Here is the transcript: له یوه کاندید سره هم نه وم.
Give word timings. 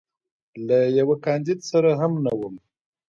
له 0.67 0.77
یوه 0.99 1.15
کاندید 1.25 1.59
سره 1.71 1.89
هم 1.99 2.11
نه 2.25 2.31
وم. 2.39 2.55